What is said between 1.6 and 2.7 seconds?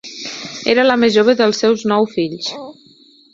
seus nou fills.